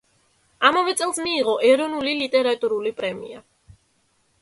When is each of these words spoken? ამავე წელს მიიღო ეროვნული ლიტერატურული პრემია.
ამავე 0.69 0.95
წელს 1.01 1.19
მიიღო 1.27 1.55
ეროვნული 1.73 2.17
ლიტერატურული 2.25 2.97
პრემია. 3.03 3.47